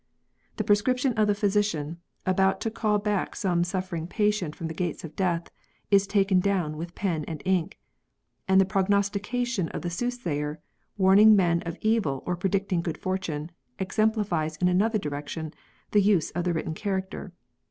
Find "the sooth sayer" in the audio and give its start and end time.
9.83-10.59